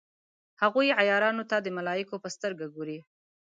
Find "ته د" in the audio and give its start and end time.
1.49-1.67